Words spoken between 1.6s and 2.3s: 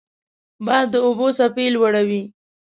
لوړوي